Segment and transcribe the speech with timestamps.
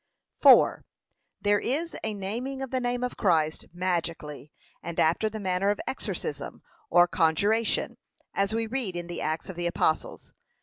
[0.39, 0.83] 4.
[1.41, 5.79] There is a naming of the name of Christ magically, and after the manner of
[5.85, 7.97] exorcism, or, conjuration;
[8.33, 10.33] as we read in the Acts of the apostles.